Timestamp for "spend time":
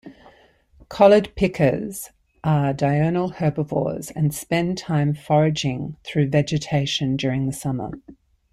4.33-5.13